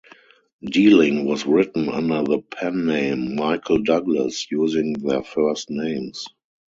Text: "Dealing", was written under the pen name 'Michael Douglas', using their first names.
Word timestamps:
"Dealing", 0.63 1.25
was 1.27 1.45
written 1.45 1.87
under 1.87 2.23
the 2.23 2.39
pen 2.41 2.87
name 2.87 3.35
'Michael 3.35 3.83
Douglas', 3.83 4.47
using 4.49 4.93
their 4.93 5.21
first 5.21 5.69
names. 5.69 6.25